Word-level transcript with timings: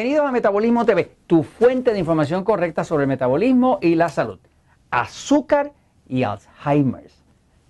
Bienvenidos 0.00 0.30
a 0.30 0.32
Metabolismo 0.32 0.86
TV, 0.86 1.12
tu 1.26 1.42
fuente 1.42 1.92
de 1.92 1.98
información 1.98 2.42
correcta 2.42 2.84
sobre 2.84 3.02
el 3.02 3.08
metabolismo 3.08 3.78
y 3.82 3.96
la 3.96 4.08
salud. 4.08 4.38
Azúcar 4.90 5.72
y 6.08 6.22
Alzheimer. 6.22 7.10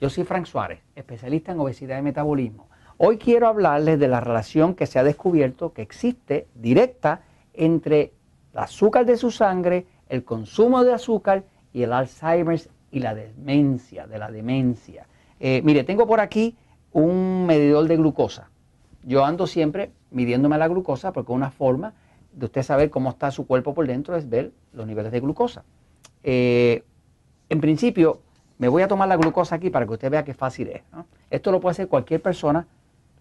Yo 0.01 0.09
soy 0.11 0.23
Frank 0.23 0.47
Suárez, 0.47 0.79
especialista 0.95 1.51
en 1.51 1.59
obesidad 1.59 1.99
y 1.99 2.03
metabolismo. 2.03 2.69
Hoy 2.99 3.19
quiero 3.19 3.49
hablarles 3.49 3.99
de 3.99 4.07
la 4.07 4.21
relación 4.21 4.77
que 4.77 4.87
se 4.87 5.01
ha 5.01 5.03
descubierto 5.03 5.73
que 5.73 5.83
existe 5.83 6.47
directa 6.55 7.23
entre 7.53 8.13
el 8.53 8.61
azúcar 8.61 9.07
de 9.07 9.17
su 9.17 9.33
sangre, 9.33 9.87
el 10.09 10.23
consumo 10.23 10.85
de 10.85 10.95
azúcar 10.95 11.43
y 11.73 11.83
el 11.83 11.93
Alzheimer 11.93 12.61
y 12.93 13.01
la 13.01 13.13
demencia, 13.13 14.07
de 14.07 14.19
la 14.21 14.31
demencia. 14.31 15.09
Eh, 15.41 15.63
mire, 15.65 15.83
tengo 15.83 16.07
por 16.07 16.21
aquí 16.21 16.57
un 16.93 17.45
medidor 17.45 17.89
de 17.89 17.97
glucosa. 17.97 18.51
Yo 19.03 19.25
ando 19.25 19.49
siempre 19.49 19.91
midiéndome 20.13 20.59
la 20.59 20.69
glucosa 20.69 21.13
porque 21.13 21.33
una 21.33 21.51
forma 21.51 21.93
de 22.33 22.47
usted 22.47 22.63
saber 22.63 22.91
cómo 22.91 23.11
está 23.11 23.31
su 23.31 23.47
cuerpo 23.47 23.75
por 23.75 23.87
dentro 23.87 24.17
es 24.17 24.29
ver 24.29 24.53
los 24.73 24.87
niveles 24.87 25.13
de 25.13 25.21
glucosa. 25.21 25.65
Eh, 26.23 26.85
en 27.49 27.61
principio, 27.61 28.21
me 28.59 28.69
voy 28.69 28.83
a 28.83 28.89
tomar 28.89 29.09
la 29.09 29.17
glucosa 29.17 29.57
aquí 29.57 29.71
para 29.71 29.87
que 29.87 29.93
usted 29.93 30.11
vea 30.11 30.25
qué 30.25 30.35
fácil 30.35 30.69
es. 30.69 30.83
Esto 31.31 31.51
lo 31.53 31.61
puede 31.61 31.73
hacer 31.73 31.89
cualquier 31.89 32.23
persona, 32.23 32.67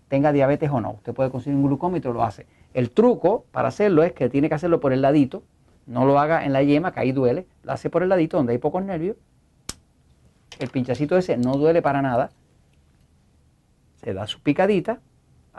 tenga 0.08 0.32
diabetes 0.32 0.70
o 0.70 0.82
no. 0.82 0.92
Usted 0.92 1.14
puede 1.14 1.30
conseguir 1.30 1.58
un 1.58 1.66
glucómetro, 1.66 2.14
lo 2.14 2.24
hace. 2.24 2.46
El 2.74 2.92
truco 2.92 3.46
para 3.52 3.70
hacerlo 3.70 4.04
es 4.04 4.14
que 4.14 4.30
tiene 4.30 4.50
que 4.50 4.56
hacerlo 4.56 4.80
por 4.80 4.94
el 4.94 5.02
ladito. 5.02 5.44
No 5.88 6.06
lo 6.06 6.20
haga 6.20 6.46
en 6.46 6.54
la 6.54 6.62
yema, 6.62 6.92
que 6.92 7.00
ahí 7.00 7.12
duele. 7.12 7.48
Lo 7.64 7.72
hace 7.72 7.90
por 7.90 8.04
el 8.04 8.10
ladito, 8.10 8.38
donde 8.38 8.54
hay 8.54 8.60
pocos 8.60 8.84
nervios. 8.84 9.18
El 10.60 10.70
pinchacito 10.70 11.18
ese 11.18 11.38
no 11.38 11.54
duele 11.54 11.82
para 11.82 12.02
nada. 12.02 12.32
Se 14.04 14.14
da 14.14 14.28
su 14.28 14.40
picadita 14.42 15.00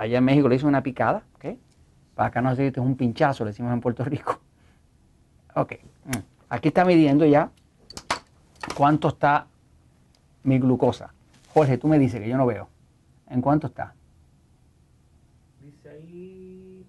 Allá 0.01 0.17
en 0.17 0.25
México 0.25 0.48
le 0.48 0.57
hizo 0.57 0.67
una 0.67 0.83
picada, 0.83 1.25
¿ok? 1.35 1.57
Para 2.21 2.29
acá 2.29 2.43
no 2.43 2.55
sé, 2.55 2.67
este 2.67 2.81
es 2.81 2.87
un 2.87 2.97
pinchazo, 2.97 3.45
le 3.45 3.53
decimos 3.53 3.73
en 3.73 3.81
Puerto 3.81 4.05
Rico. 4.05 4.41
Ok, 5.55 5.73
mm. 6.05 6.19
aquí 6.51 6.69
está 6.69 6.85
midiendo 6.85 7.25
ya 7.25 7.51
cuánto 8.77 9.09
está 9.09 9.47
mi 10.43 10.59
glucosa. 10.59 11.15
Jorge, 11.55 11.79
tú 11.79 11.89
me 11.89 11.98
dices 11.98 12.21
que 12.21 12.29
yo 12.29 12.37
no 12.37 12.45
veo. 12.45 12.69
¿En 13.31 13.41
cuánto 13.41 13.69
está? 13.69 13.95
Dice 15.63 15.89
ahí 15.89 16.87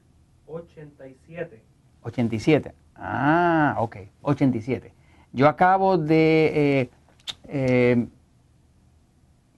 87. 0.48 1.64
87. 2.04 2.76
Ah, 2.98 3.78
ok, 3.80 3.98
87. 4.24 4.94
Yo 5.32 5.48
acabo 5.48 5.98
de 5.98 6.82
eh, 6.82 6.90
eh, 7.46 8.08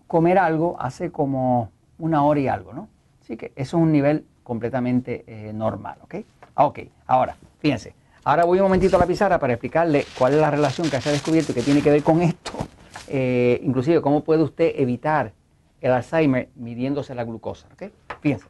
comer 0.05 0.37
algo 0.37 0.79
hace 0.79 1.11
como 1.11 1.71
una 1.97 2.23
hora 2.23 2.39
y 2.39 2.47
algo, 2.47 2.73
¿no? 2.73 2.89
Así 3.21 3.37
que 3.37 3.53
eso 3.55 3.77
es 3.77 3.83
un 3.83 3.91
nivel 3.91 4.27
completamente 4.43 5.23
eh, 5.27 5.53
normal, 5.53 5.97
¿ok? 6.03 6.15
Ah, 6.55 6.65
ok, 6.65 6.79
ahora, 7.07 7.35
fíjense. 7.59 7.95
Ahora 8.25 8.45
voy 8.45 8.59
un 8.59 8.65
momentito 8.65 8.95
a 8.95 8.99
la 8.99 9.05
pizarra 9.05 9.39
para 9.39 9.53
explicarle 9.53 10.05
cuál 10.17 10.33
es 10.33 10.39
la 10.39 10.51
relación 10.51 10.89
que 10.89 11.01
se 11.01 11.09
ha 11.09 11.11
descubierto 11.11 11.51
y 11.51 11.55
que 11.55 11.61
tiene 11.61 11.81
que 11.81 11.89
ver 11.89 12.03
con 12.03 12.21
esto. 12.21 12.51
Eh, 13.15 13.59
inclusive, 13.63 14.01
cómo 14.01 14.23
puede 14.23 14.41
usted 14.41 14.73
evitar 14.77 15.33
el 15.81 15.91
Alzheimer 15.91 16.49
midiéndose 16.55 17.13
la 17.13 17.25
glucosa, 17.25 17.67
¿ok? 17.73 17.91
Fíjense. 18.21 18.47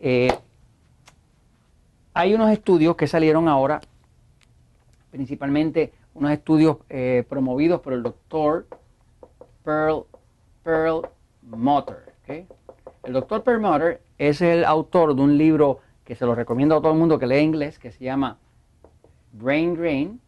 Eh, 0.00 0.36
hay 2.12 2.34
unos 2.34 2.50
estudios 2.50 2.96
que 2.96 3.06
salieron 3.06 3.48
ahora, 3.48 3.80
principalmente 5.12 5.92
unos 6.14 6.32
estudios 6.32 6.78
promovidos 7.28 7.80
por 7.80 7.92
el 7.92 8.02
doctor 8.02 8.66
Pearl, 9.64 10.04
Pearl 10.62 11.08
Motor, 11.42 12.02
¿ok? 12.24 12.44
El 13.04 13.14
doctor 13.14 13.42
Perlmutter 13.42 14.00
es 14.16 14.40
el 14.42 14.64
autor 14.64 15.16
de 15.16 15.22
un 15.22 15.36
libro 15.36 15.80
que 16.04 16.14
se 16.14 16.24
lo 16.24 16.36
recomiendo 16.36 16.76
a 16.76 16.80
todo 16.80 16.92
el 16.92 16.98
mundo 16.98 17.18
que 17.18 17.26
lee 17.26 17.38
inglés, 17.38 17.80
que 17.80 17.90
se 17.90 18.04
llama 18.04 18.38
Brain 19.32 19.74
Drain, 19.74 20.20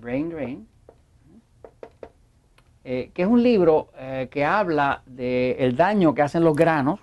Brain 0.00 0.30
Drain, 0.30 0.68
eh, 2.84 3.10
que 3.12 3.22
es 3.22 3.28
un 3.28 3.42
libro 3.42 3.88
eh, 3.96 4.28
que 4.30 4.44
habla 4.44 5.02
del 5.06 5.74
daño 5.74 6.14
que 6.14 6.22
hacen 6.22 6.44
los 6.44 6.54
granos, 6.54 7.00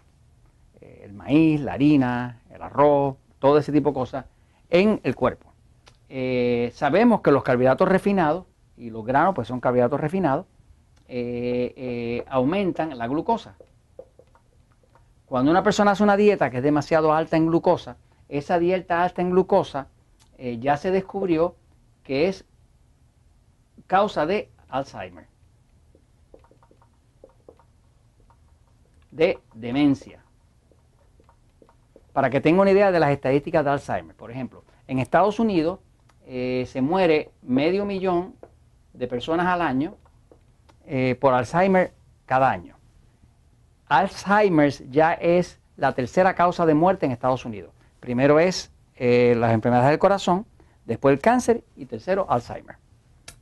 eh, 0.79 1.01
el 1.03 1.13
maíz, 1.13 1.59
la 1.59 1.73
harina, 1.73 2.41
el 2.49 2.61
arroz, 2.61 3.17
todo 3.39 3.57
ese 3.57 3.73
tipo 3.73 3.89
de 3.89 3.95
cosas, 3.95 4.25
en 4.69 5.01
el 5.03 5.15
cuerpo. 5.15 5.51
sabemos 6.71 7.19
que 7.19 7.31
los 7.31 7.43
carbohidratos 7.43 7.89
refinados, 7.89 8.45
y 8.77 8.89
los 8.89 9.05
granos 9.05 9.35
pues 9.35 9.49
son 9.49 9.59
carbohidratos 9.59 9.99
refinados, 9.99 10.45
aumentan 12.29 12.97
la 12.97 13.07
glucosa. 13.07 13.55
Cuando 15.29 15.51
una 15.51 15.61
persona 15.61 15.91
hace 15.91 16.01
una 16.01 16.17
dieta 16.17 16.49
que 16.49 16.57
es 16.57 16.63
demasiado 16.63 17.13
alta 17.13 17.37
en 17.37 17.45
glucosa, 17.45 17.97
esa 18.29 18.57
dieta 18.57 19.03
alta 19.03 19.21
en 19.21 19.29
glucosa 19.29 19.87
eh, 20.39 20.57
ya 20.59 20.75
se 20.75 20.89
descubrió 20.89 21.55
que 22.03 22.27
es 22.27 22.45
causa 23.85 24.25
de 24.25 24.49
Alzheimer, 24.69 25.27
de 29.11 29.37
demencia. 29.53 30.23
Para 32.11 32.31
que 32.31 32.41
tenga 32.41 32.63
una 32.63 32.71
idea 32.71 32.91
de 32.91 32.99
las 32.99 33.11
estadísticas 33.11 33.63
de 33.63 33.69
Alzheimer, 33.69 34.15
por 34.15 34.31
ejemplo, 34.31 34.63
en 34.87 34.97
Estados 34.97 35.39
Unidos 35.39 35.79
eh, 36.25 36.65
se 36.67 36.81
muere 36.81 37.29
medio 37.43 37.85
millón 37.85 38.33
de 38.93 39.07
personas 39.07 39.45
al 39.45 39.61
año 39.61 39.95
eh, 40.87 41.15
por 41.21 41.35
Alzheimer 41.35 41.93
cada 42.25 42.49
año. 42.49 42.78
Alzheimer 43.89 44.71
ya 44.91 45.13
es 45.13 45.59
la 45.75 45.93
tercera 45.93 46.35
causa 46.35 46.65
de 46.65 46.75
muerte 46.75 47.07
en 47.07 47.11
Estados 47.11 47.43
Unidos. 47.43 47.71
Primero 47.99 48.39
es 48.39 48.71
eh, 48.95 49.33
las 49.37 49.51
enfermedades 49.51 49.89
del 49.89 49.99
corazón, 49.99 50.45
después 50.85 51.13
el 51.13 51.19
cáncer 51.19 51.63
y 51.75 51.85
tercero 51.85 52.27
Alzheimer. 52.29 52.77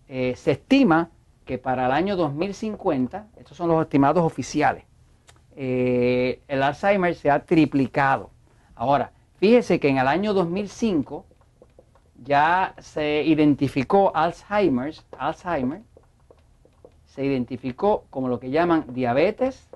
Eh, 0.08 0.36
se 0.38 0.52
estima 0.52 1.10
que 1.46 1.58
para 1.58 1.88
el 1.88 1.92
año 1.92 2.16
2050, 2.16 3.28
estos 3.38 3.58
son 3.58 3.70
los 3.70 3.82
estimados 3.82 4.24
oficiales, 4.24 4.86
eh, 5.56 6.42
el 6.48 6.64
Alzheimer 6.64 7.14
se 7.16 7.30
ha 7.30 7.44
triplicado. 7.44 8.30
Ahora, 8.76 9.12
fíjese 9.38 9.80
que 9.80 9.90
en 9.90 9.98
el 9.98 10.08
año 10.08 10.34
2005 10.34 11.26
ya 12.24 12.74
se 12.80 13.24
identificó 13.24 14.16
Alzheimer, 14.16 14.94
Alzheimer 15.18 15.82
se 17.06 17.26
identificó 17.26 18.06
como 18.10 18.30
lo 18.30 18.40
que 18.40 18.50
llaman 18.50 18.86
diabetes 18.94 19.68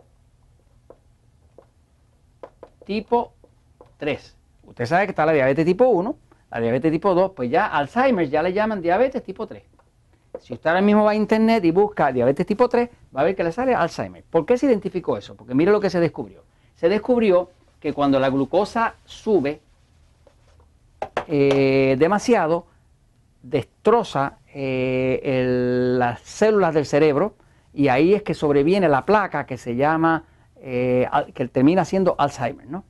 tipo 2.85 3.33
3. 3.97 4.37
Usted 4.63 4.85
sabe 4.85 5.05
que 5.05 5.11
está 5.11 5.25
la 5.25 5.33
diabetes 5.33 5.65
tipo 5.65 5.87
1, 5.87 6.15
la 6.51 6.59
diabetes 6.59 6.91
tipo 6.91 7.13
2, 7.13 7.31
pues 7.35 7.49
ya 7.49 7.67
Alzheimer 7.67 8.29
ya 8.29 8.43
le 8.43 8.53
llaman 8.53 8.81
diabetes 8.81 9.23
tipo 9.23 9.47
3. 9.47 9.63
Si 10.39 10.53
usted 10.53 10.69
ahora 10.69 10.81
mismo 10.81 11.03
va 11.03 11.11
a 11.11 11.15
internet 11.15 11.63
y 11.65 11.71
busca 11.71 12.11
diabetes 12.11 12.45
tipo 12.45 12.67
3, 12.67 12.89
va 13.15 13.21
a 13.21 13.23
ver 13.23 13.35
que 13.35 13.43
le 13.43 13.51
sale 13.51 13.75
Alzheimer. 13.75 14.23
¿Por 14.29 14.45
qué 14.45 14.57
se 14.57 14.65
identificó 14.65 15.17
eso? 15.17 15.35
Porque 15.35 15.53
mire 15.53 15.71
lo 15.71 15.79
que 15.79 15.89
se 15.89 15.99
descubrió. 15.99 16.43
Se 16.75 16.89
descubrió 16.89 17.51
que 17.79 17.93
cuando 17.93 18.19
la 18.19 18.29
glucosa 18.29 18.95
sube 19.05 19.61
eh, 21.27 21.95
demasiado, 21.99 22.67
destroza 23.41 24.37
eh, 24.53 25.43
las 25.97 26.21
células 26.21 26.73
del 26.73 26.85
cerebro 26.85 27.35
y 27.73 27.87
ahí 27.87 28.13
es 28.13 28.23
que 28.23 28.33
sobreviene 28.33 28.89
la 28.89 29.05
placa 29.05 29.45
que 29.45 29.57
se 29.57 29.75
llama 29.75 30.25
eh, 30.63 31.07
que 31.33 31.47
termina 31.47 31.83
siendo 31.85 32.15
Alzheimer. 32.17 32.67
¿no? 32.67 32.83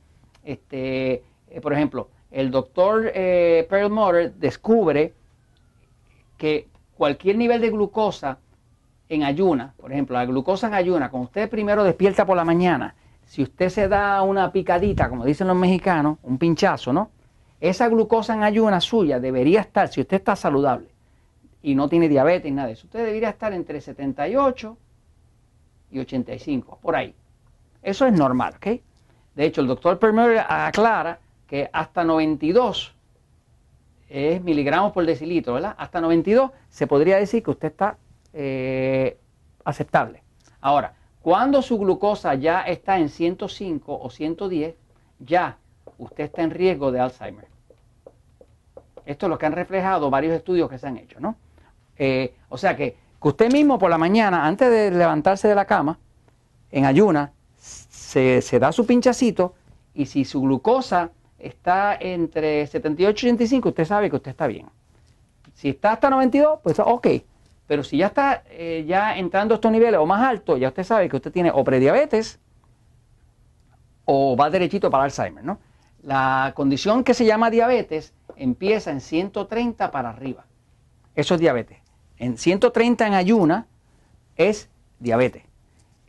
Este, 0.44 1.22
eh, 1.48 1.60
por 1.62 1.72
ejemplo, 1.72 2.10
el 2.30 2.50
doctor 2.50 3.10
eh, 3.14 3.66
Perlmutter 3.68 4.34
descubre 4.34 5.14
que 6.36 6.68
cualquier 6.96 7.36
nivel 7.36 7.60
de 7.60 7.70
glucosa 7.70 8.38
en 9.08 9.22
ayuna, 9.22 9.74
por 9.76 9.90
ejemplo, 9.90 10.16
la 10.16 10.26
glucosa 10.26 10.66
en 10.68 10.74
ayuna, 10.74 11.10
cuando 11.10 11.26
usted 11.26 11.48
primero 11.48 11.82
despierta 11.84 12.26
por 12.26 12.36
la 12.36 12.44
mañana, 12.44 12.94
si 13.24 13.42
usted 13.42 13.68
se 13.70 13.88
da 13.88 14.22
una 14.22 14.52
picadita, 14.52 15.08
como 15.08 15.24
dicen 15.24 15.46
los 15.46 15.56
mexicanos, 15.56 16.18
un 16.22 16.38
pinchazo, 16.38 16.92
¿no? 16.92 17.10
Esa 17.60 17.88
glucosa 17.88 18.34
en 18.34 18.42
ayuna 18.42 18.80
suya 18.80 19.20
debería 19.20 19.60
estar, 19.60 19.88
si 19.88 20.00
usted 20.00 20.18
está 20.18 20.36
saludable 20.36 20.88
y 21.62 21.74
no 21.74 21.88
tiene 21.88 22.08
diabetes 22.08 22.52
nada 22.52 22.68
de 22.68 22.74
eso, 22.74 22.86
usted 22.86 23.04
debería 23.04 23.30
estar 23.30 23.52
entre 23.52 23.80
78 23.80 24.76
y 25.92 25.98
85, 26.00 26.78
por 26.82 26.96
ahí. 26.96 27.14
Eso 27.82 28.06
es 28.06 28.12
normal, 28.12 28.54
¿ok? 28.56 28.80
De 29.34 29.44
hecho, 29.44 29.60
el 29.60 29.66
doctor 29.66 29.98
Permer 29.98 30.44
aclara 30.48 31.18
que 31.46 31.68
hasta 31.72 32.04
92 32.04 32.94
es 34.08 34.42
miligramos 34.42 34.92
por 34.92 35.06
decilitro, 35.06 35.54
¿verdad? 35.54 35.74
Hasta 35.78 36.00
92 36.00 36.50
se 36.68 36.86
podría 36.86 37.16
decir 37.16 37.42
que 37.42 37.50
usted 37.50 37.68
está 37.68 37.96
eh, 38.32 39.18
aceptable. 39.64 40.22
Ahora, 40.60 40.94
cuando 41.22 41.62
su 41.62 41.78
glucosa 41.78 42.34
ya 42.34 42.62
está 42.62 42.98
en 42.98 43.08
105 43.08 44.00
o 44.00 44.10
110, 44.10 44.74
ya 45.18 45.56
usted 45.98 46.24
está 46.24 46.42
en 46.42 46.50
riesgo 46.50 46.92
de 46.92 47.00
Alzheimer. 47.00 47.46
Esto 49.04 49.26
es 49.26 49.30
lo 49.30 49.38
que 49.38 49.46
han 49.46 49.52
reflejado 49.52 50.10
varios 50.10 50.34
estudios 50.34 50.68
que 50.68 50.78
se 50.78 50.86
han 50.86 50.96
hecho, 50.98 51.20
¿no? 51.20 51.36
Eh, 51.96 52.34
o 52.48 52.58
sea 52.58 52.76
que, 52.76 52.96
que 53.20 53.28
usted 53.28 53.52
mismo 53.52 53.78
por 53.78 53.90
la 53.90 53.98
mañana, 53.98 54.46
antes 54.46 54.70
de 54.70 54.90
levantarse 54.90 55.48
de 55.48 55.54
la 55.54 55.64
cama, 55.64 55.98
en 56.70 56.84
ayuna, 56.84 57.32
se, 58.12 58.58
da 58.58 58.72
su 58.72 58.84
pinchacito 58.86 59.54
y 59.94 60.06
si 60.06 60.24
su 60.24 60.42
glucosa 60.42 61.10
está 61.38 61.96
entre 61.98 62.66
78 62.66 63.26
y 63.26 63.30
85, 63.30 63.68
usted 63.70 63.84
sabe 63.84 64.10
que 64.10 64.16
usted 64.16 64.30
está 64.30 64.46
bien. 64.46 64.66
Si 65.54 65.70
está 65.70 65.92
hasta 65.92 66.10
92, 66.10 66.60
pues 66.62 66.78
ok. 66.78 67.08
Pero 67.66 67.82
si 67.82 67.98
ya 67.98 68.06
está 68.08 68.42
eh, 68.50 68.84
ya 68.86 69.16
entrando 69.16 69.54
a 69.54 69.56
estos 69.56 69.72
niveles 69.72 69.98
o 69.98 70.06
más 70.06 70.22
altos, 70.22 70.60
ya 70.60 70.68
usted 70.68 70.84
sabe 70.84 71.08
que 71.08 71.16
usted 71.16 71.32
tiene 71.32 71.50
o 71.52 71.64
prediabetes 71.64 72.38
o 74.04 74.36
va 74.36 74.50
derechito 74.50 74.90
para 74.90 75.04
Alzheimer, 75.04 75.44
¿no? 75.44 75.58
La 76.02 76.52
condición 76.54 77.04
que 77.04 77.14
se 77.14 77.24
llama 77.24 77.50
diabetes 77.50 78.12
empieza 78.36 78.90
en 78.90 79.00
130 79.00 79.90
para 79.90 80.10
arriba. 80.10 80.46
Eso 81.14 81.34
es 81.34 81.40
diabetes. 81.40 81.78
En 82.18 82.36
130 82.36 83.06
en 83.06 83.14
ayuna 83.14 83.66
es 84.36 84.68
diabetes. 84.98 85.51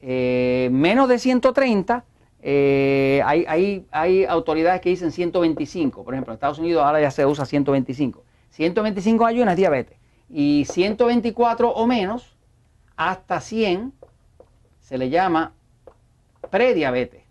Eh, 0.05 0.67
menos 0.69 1.07
de 1.07 1.17
130, 1.17 2.03
eh, 2.41 3.21
hay, 3.23 3.85
hay, 3.89 4.25
autoridades 4.25 4.81
que 4.81 4.89
dicen 4.89 5.13
125. 5.13 6.03
Por 6.03 6.13
ejemplo, 6.13 6.33
en 6.33 6.35
Estados 6.35 6.59
Unidos 6.59 6.83
ahora 6.83 6.99
ya 6.99 7.09
se 7.09 7.25
usa 7.25 7.45
125. 7.45 8.21
125 8.49 9.23
en 9.23 9.29
ayuna 9.29 9.51
es 9.51 9.57
diabetes. 9.57 9.97
Y 10.29 10.65
124 10.69 11.71
o 11.71 11.87
menos, 11.87 12.35
hasta 12.97 13.39
100, 13.39 13.93
se 14.81 14.97
le 14.97 15.09
llama 15.09 15.53
prediabetes. 16.49 17.23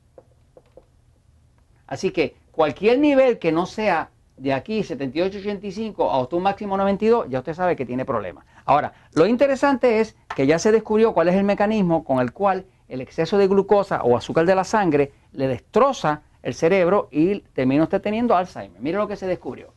Así 1.86 2.10
que 2.10 2.36
cualquier 2.52 3.00
nivel 3.00 3.38
que 3.38 3.52
no 3.52 3.66
sea 3.66 4.12
de 4.42 4.52
aquí 4.52 4.80
78-85 4.80 6.20
hasta 6.20 6.34
un 6.34 6.42
máximo 6.42 6.76
92, 6.76 7.26
ya 7.28 7.38
usted 7.38 7.54
sabe 7.54 7.76
que 7.76 7.86
tiene 7.86 8.04
problemas. 8.04 8.44
Ahora, 8.64 8.92
lo 9.12 9.26
interesante 9.26 10.00
es 10.00 10.16
que 10.34 10.48
ya 10.48 10.58
se 10.58 10.72
descubrió 10.72 11.14
cuál 11.14 11.28
es 11.28 11.36
el 11.36 11.44
mecanismo 11.44 12.02
con 12.02 12.18
el 12.18 12.32
cual 12.32 12.66
el 12.88 13.00
exceso 13.00 13.38
de 13.38 13.46
glucosa 13.46 14.02
o 14.02 14.16
azúcar 14.16 14.44
de 14.44 14.56
la 14.56 14.64
sangre 14.64 15.12
le 15.30 15.46
destroza 15.46 16.22
el 16.42 16.54
cerebro 16.54 17.08
y 17.12 17.38
termina 17.54 17.84
usted 17.84 18.02
teniendo 18.02 18.34
Alzheimer. 18.34 18.80
Mire 18.80 18.98
lo 18.98 19.06
que 19.06 19.14
se 19.14 19.28
descubrió. 19.28 19.72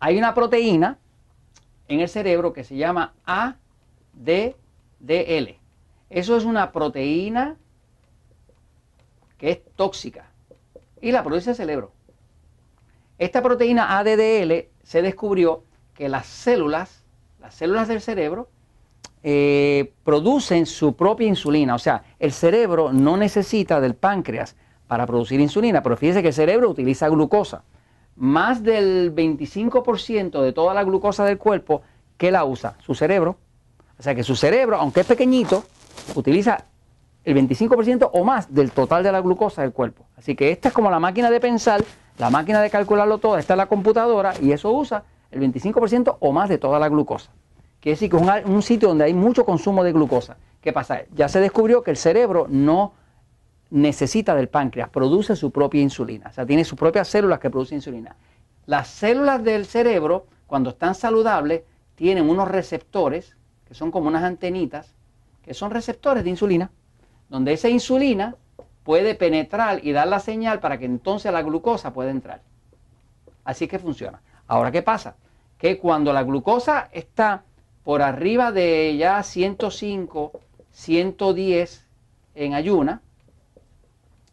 Hay 0.00 0.16
una 0.16 0.32
proteína 0.32 0.96
en 1.88 2.00
el 2.00 2.08
cerebro 2.08 2.54
que 2.54 2.64
se 2.64 2.74
llama 2.76 3.12
ADDL. 3.26 3.58
Eso 6.08 6.36
es 6.38 6.44
una 6.44 6.72
proteína 6.72 7.56
que 9.36 9.50
es 9.50 9.60
tóxica 9.76 10.30
y 11.04 11.12
la 11.12 11.22
produce 11.22 11.50
el 11.50 11.56
cerebro. 11.56 11.92
Esta 13.18 13.42
proteína 13.42 13.98
ADDL 13.98 14.68
se 14.82 15.02
descubrió 15.02 15.62
que 15.92 16.08
las 16.08 16.24
células, 16.26 17.04
las 17.40 17.54
células 17.54 17.88
del 17.88 18.00
cerebro, 18.00 18.48
eh, 19.22 19.92
producen 20.02 20.64
su 20.64 20.96
propia 20.96 21.26
insulina. 21.26 21.74
O 21.74 21.78
sea, 21.78 22.04
el 22.18 22.32
cerebro 22.32 22.90
no 22.90 23.18
necesita 23.18 23.82
del 23.82 23.94
páncreas 23.94 24.56
para 24.86 25.06
producir 25.06 25.40
insulina, 25.40 25.82
pero 25.82 25.98
fíjese 25.98 26.22
que 26.22 26.28
el 26.28 26.34
cerebro 26.34 26.70
utiliza 26.70 27.10
glucosa. 27.10 27.64
Más 28.16 28.62
del 28.62 29.14
25% 29.14 30.40
de 30.40 30.52
toda 30.54 30.72
la 30.72 30.84
glucosa 30.84 31.26
del 31.26 31.36
cuerpo, 31.36 31.82
¿qué 32.16 32.32
la 32.32 32.46
usa? 32.46 32.78
Su 32.80 32.94
cerebro. 32.94 33.36
O 33.98 34.02
sea 34.02 34.14
que 34.14 34.24
su 34.24 34.36
cerebro, 34.36 34.78
aunque 34.78 35.00
es 35.00 35.06
pequeñito, 35.06 35.64
utiliza 36.14 36.64
el 37.24 37.36
25% 37.36 38.10
o 38.12 38.24
más 38.24 38.52
del 38.52 38.70
total 38.70 39.02
de 39.02 39.10
la 39.10 39.20
glucosa 39.20 39.62
del 39.62 39.72
cuerpo. 39.72 40.06
Así 40.16 40.34
que 40.34 40.50
esta 40.50 40.68
es 40.68 40.74
como 40.74 40.90
la 40.90 41.00
máquina 41.00 41.30
de 41.30 41.40
pensar, 41.40 41.82
la 42.18 42.30
máquina 42.30 42.60
de 42.60 42.70
calcularlo 42.70 43.18
todo, 43.18 43.38
esta 43.38 43.54
es 43.54 43.58
la 43.58 43.66
computadora 43.66 44.34
y 44.40 44.52
eso 44.52 44.70
usa 44.70 45.04
el 45.30 45.40
25% 45.40 46.18
o 46.20 46.32
más 46.32 46.48
de 46.48 46.58
toda 46.58 46.78
la 46.78 46.88
glucosa. 46.88 47.30
Quiere 47.80 47.94
decir 47.94 48.10
que 48.10 48.16
es 48.16 48.44
un, 48.46 48.62
sitio 48.62 48.88
donde 48.88 49.04
hay 49.04 49.14
mucho 49.14 49.44
consumo 49.44 49.84
de 49.84 49.92
glucosa. 49.92 50.36
¿Qué 50.60 50.72
pasa? 50.72 51.02
Ya 51.14 51.28
se 51.28 51.40
descubrió 51.40 51.82
que 51.82 51.90
el 51.90 51.96
cerebro 51.96 52.46
no 52.48 52.92
necesita 53.70 54.34
del 54.34 54.48
páncreas, 54.48 54.88
produce 54.88 55.34
su 55.36 55.50
propia 55.50 55.82
insulina, 55.82 56.28
o 56.30 56.32
sea, 56.32 56.46
tiene 56.46 56.64
sus 56.64 56.78
propias 56.78 57.08
células 57.08 57.40
que 57.40 57.50
producen 57.50 57.76
insulina. 57.76 58.16
Las 58.66 58.88
células 58.88 59.42
del 59.42 59.66
cerebro, 59.66 60.26
cuando 60.46 60.70
están 60.70 60.94
saludables, 60.94 61.62
tienen 61.94 62.28
unos 62.28 62.48
receptores, 62.48 63.36
que 63.66 63.74
son 63.74 63.90
como 63.90 64.08
unas 64.08 64.22
antenitas, 64.22 64.94
que 65.42 65.54
son 65.54 65.70
receptores 65.70 66.24
de 66.24 66.30
insulina 66.30 66.70
donde 67.34 67.52
esa 67.52 67.68
insulina 67.68 68.36
puede 68.84 69.16
penetrar 69.16 69.84
y 69.84 69.90
dar 69.90 70.06
la 70.06 70.20
señal 70.20 70.60
para 70.60 70.78
que 70.78 70.84
entonces 70.84 71.32
la 71.32 71.42
glucosa 71.42 71.92
pueda 71.92 72.12
entrar. 72.12 72.42
Así 73.42 73.66
que 73.66 73.80
funciona. 73.80 74.22
Ahora, 74.46 74.70
¿qué 74.70 74.82
pasa? 74.82 75.16
Que 75.58 75.76
cuando 75.80 76.12
la 76.12 76.22
glucosa 76.22 76.88
está 76.92 77.42
por 77.82 78.02
arriba 78.02 78.52
de 78.52 78.96
ya 78.96 79.20
105, 79.20 80.30
110 80.70 81.88
en 82.36 82.54
ayuna, 82.54 83.02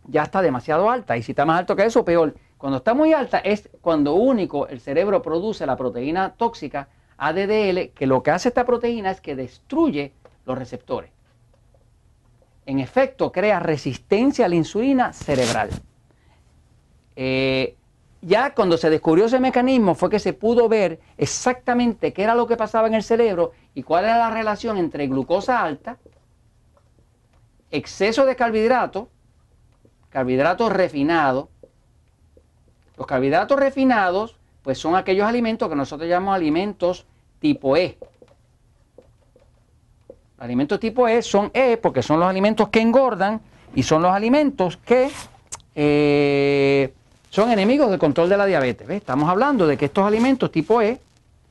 ya 0.06 0.21
está 0.21 0.44
demasiado 0.44 0.92
alta. 0.92 1.18
Y 1.18 1.24
si 1.24 1.31
está 1.31 1.44
más 1.44 1.57
alto 1.57 1.75
que 1.75 1.86
eso, 1.86 2.06
peor. 2.06 2.36
Cuando 2.59 2.77
está 2.77 2.94
muy 2.94 3.13
alta 3.13 3.39
es 3.39 3.68
cuando 3.81 4.13
único 4.13 4.68
el 4.68 4.80
cerebro 4.80 5.24
produce 5.24 5.65
la 5.65 5.75
proteína 5.75 6.36
tóxica 6.36 6.88
ADDL, 7.18 7.94
que 7.95 8.06
lo 8.06 8.21
que 8.21 8.30
hace 8.30 8.50
esta 8.50 8.63
proteína 8.63 9.09
es 9.09 9.21
que 9.21 9.36
destruye 9.36 10.13
los 10.45 10.56
receptores 10.56 11.09
en 12.65 12.79
efecto 12.79 13.31
crea 13.31 13.59
resistencia 13.59 14.45
a 14.45 14.49
la 14.49 14.55
insulina 14.55 15.13
cerebral. 15.13 15.69
Eh, 17.15 17.75
ya 18.21 18.53
cuando 18.53 18.77
se 18.77 18.89
descubrió 18.89 19.25
ese 19.25 19.39
mecanismo 19.39 19.95
fue 19.95 20.09
que 20.09 20.19
se 20.19 20.33
pudo 20.33 20.69
ver 20.69 20.99
exactamente 21.17 22.13
qué 22.13 22.23
era 22.23 22.35
lo 22.35 22.47
que 22.47 22.55
pasaba 22.55 22.87
en 22.87 22.93
el 22.93 23.03
cerebro 23.03 23.51
y 23.73 23.83
cuál 23.83 24.05
era 24.05 24.17
la 24.17 24.29
relación 24.29 24.77
entre 24.77 25.07
glucosa 25.07 25.61
alta, 25.61 25.97
exceso 27.71 28.25
de 28.25 28.35
carbohidratos, 28.35 29.07
carbohidratos 30.09 30.71
refinados. 30.71 31.47
Los 32.97 33.07
carbohidratos 33.07 33.59
refinados 33.59 34.35
pues 34.61 34.77
son 34.77 34.95
aquellos 34.95 35.27
alimentos 35.27 35.67
que 35.67 35.75
nosotros 35.75 36.07
llamamos 36.07 36.35
alimentos 36.35 37.07
tipo 37.39 37.75
E, 37.75 37.97
alimentos 40.41 40.79
tipo 40.79 41.07
E 41.07 41.21
son 41.21 41.51
E 41.53 41.77
porque 41.77 42.01
son 42.01 42.19
los 42.19 42.27
alimentos 42.27 42.69
que 42.69 42.81
engordan 42.81 43.41
y 43.75 43.83
son 43.83 44.01
los 44.01 44.11
alimentos 44.11 44.77
que 44.77 45.09
eh, 45.75 46.93
son 47.29 47.51
enemigos 47.51 47.91
del 47.91 47.99
control 47.99 48.27
de 48.27 48.38
la 48.38 48.47
diabetes. 48.47 48.89
Estamos 48.89 49.29
hablando 49.29 49.67
de 49.67 49.77
que 49.77 49.86
estos 49.86 50.05
alimentos 50.05 50.51
tipo 50.51 50.81
E 50.81 51.00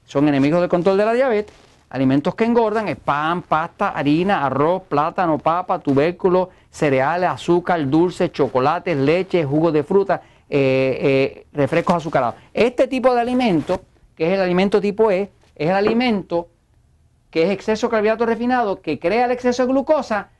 son 0.04 0.26
enemigos 0.26 0.60
del 0.60 0.68
control 0.68 0.98
de 0.98 1.04
la 1.04 1.12
diabetes. 1.12 1.54
Alimentos 1.88 2.34
que 2.34 2.44
engordan 2.44 2.88
es 2.88 2.96
pan, 2.96 3.42
pasta, 3.42 3.90
harina, 3.90 4.44
arroz, 4.44 4.82
plátano, 4.88 5.38
papa, 5.38 5.78
tubérculos, 5.78 6.48
cereales, 6.70 7.30
azúcar, 7.30 7.88
dulces, 7.88 8.32
chocolates, 8.32 8.96
leche, 8.96 9.44
jugos 9.44 9.72
de 9.72 9.84
fruta, 9.84 10.22
eh, 10.48 10.98
eh, 11.00 11.46
refrescos 11.52 11.96
azucarados. 11.96 12.36
Este 12.52 12.88
tipo 12.88 13.14
de 13.14 13.20
alimento, 13.20 13.80
que 14.16 14.26
es 14.26 14.32
el 14.34 14.40
alimento 14.40 14.80
tipo 14.80 15.10
E, 15.10 15.30
es 15.54 15.68
el 15.68 15.74
alimento 15.76 16.48
que 17.30 17.44
es 17.44 17.50
exceso 17.50 17.86
de 17.86 17.92
carbohidrato 17.92 18.26
refinado, 18.26 18.80
que 18.80 18.98
crea 18.98 19.24
el 19.26 19.30
exceso 19.30 19.64
de 19.64 19.72
glucosa, 19.72 20.30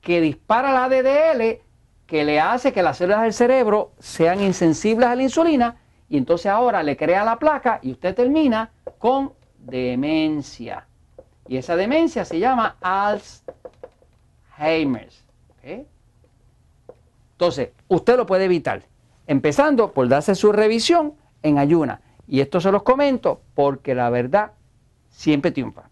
que 0.00 0.20
dispara 0.20 0.72
la 0.72 0.84
ADDL, 0.84 1.60
que 2.06 2.24
le 2.24 2.40
hace 2.40 2.72
que 2.72 2.82
las 2.82 2.98
células 2.98 3.22
del 3.22 3.32
cerebro 3.32 3.92
sean 3.98 4.40
insensibles 4.40 5.08
a 5.08 5.14
la 5.14 5.22
insulina, 5.22 5.76
y 6.08 6.16
entonces 6.16 6.46
ahora 6.46 6.82
le 6.82 6.96
crea 6.96 7.24
la 7.24 7.38
placa 7.38 7.78
y 7.82 7.92
usted 7.92 8.14
termina 8.16 8.72
con 8.98 9.32
demencia. 9.58 10.86
Y 11.46 11.56
esa 11.56 11.76
demencia 11.76 12.24
se 12.24 12.38
llama 12.38 12.76
Alzheimer's. 14.56 15.24
Entonces, 17.32 17.70
usted 17.88 18.16
lo 18.16 18.26
puede 18.26 18.46
evitar, 18.46 18.82
empezando 19.26 19.92
por 19.92 20.08
darse 20.08 20.34
su 20.34 20.50
revisión 20.52 21.14
en 21.42 21.58
ayuna. 21.58 22.00
Y 22.26 22.40
esto 22.40 22.60
se 22.60 22.72
los 22.72 22.82
comento 22.82 23.40
porque 23.54 23.94
la 23.94 24.10
verdad 24.10 24.52
siempre 25.10 25.52
triunfa. 25.52 25.89